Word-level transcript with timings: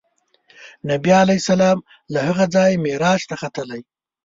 نبي 0.89 1.11
علیه 1.21 1.41
السلام 1.41 1.77
له 2.13 2.19
هغه 2.27 2.45
ځایه 2.55 2.81
معراج 2.85 3.21
ته 3.29 3.35
ختلی. 3.41 3.81